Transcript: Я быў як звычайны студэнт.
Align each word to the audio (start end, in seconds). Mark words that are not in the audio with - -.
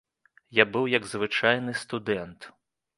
Я 0.61 0.65
быў 0.77 0.89
як 0.97 1.07
звычайны 1.13 1.77
студэнт. 1.85 2.53